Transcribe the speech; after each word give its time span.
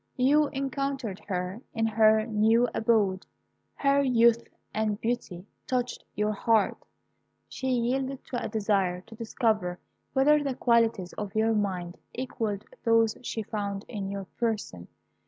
You 0.17 0.47
encountered 0.47 1.19
her 1.27 1.61
in 1.75 1.85
her 1.85 2.25
new 2.25 2.67
abode. 2.73 3.27
Her 3.75 4.01
youth 4.01 4.43
and 4.73 4.99
beauty 4.99 5.45
touched 5.67 6.03
your 6.15 6.31
heart. 6.31 6.83
She 7.47 7.67
yielded 7.69 8.25
to 8.25 8.43
a 8.43 8.47
desire 8.49 9.01
to 9.01 9.13
discover 9.13 9.77
whether 10.13 10.43
the 10.43 10.55
qualities 10.55 11.13
of 11.19 11.35
your 11.35 11.53
mind 11.53 11.99
equalled 12.15 12.65
those 12.83 13.15
she 13.21 13.43
found 13.43 13.85
in 13.87 14.09
your 14.09 14.25
person. 14.39 14.87